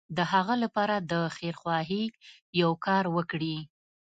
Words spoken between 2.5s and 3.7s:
يو کار وکړي.